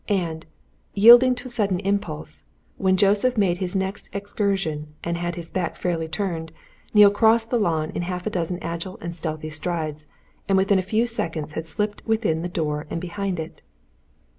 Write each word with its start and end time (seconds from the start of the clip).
And 0.09 0.47
yielding 0.95 1.35
to 1.35 1.47
a 1.47 1.51
sudden 1.51 1.79
impulse 1.81 2.41
when 2.77 2.97
Joseph 2.97 3.37
made 3.37 3.59
his 3.59 3.75
next 3.75 4.09
excursion 4.13 4.95
and 5.03 5.15
had 5.15 5.35
his 5.35 5.51
back 5.51 5.75
fairly 5.75 6.07
turned, 6.07 6.51
Neale 6.91 7.11
crossed 7.11 7.51
the 7.51 7.59
lawn 7.59 7.91
in 7.91 8.01
half 8.01 8.25
a 8.25 8.31
dozen 8.31 8.57
agile 8.63 8.97
and 8.99 9.15
stealthy 9.15 9.51
strides, 9.51 10.07
and 10.49 10.57
within 10.57 10.79
a 10.79 10.91
few 10.91 11.05
seconds 11.05 11.53
had 11.53 11.67
slipped 11.67 12.03
within 12.03 12.41
the 12.41 12.47
open 12.47 12.53
door 12.53 12.87
and 12.89 12.99
behind 12.99 13.39
it. 13.39 13.61